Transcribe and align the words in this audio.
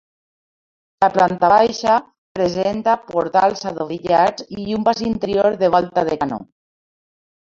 La 1.03 1.07
planta 1.17 1.49
baixa 1.51 1.97
presenta 2.37 2.95
portals 3.11 3.61
adovellats 3.73 4.49
i 4.63 4.67
un 4.79 4.85
pas 4.89 5.03
interior 5.09 5.59
de 5.65 5.69
volta 5.77 6.05
de 6.09 6.17
canó. 6.25 6.41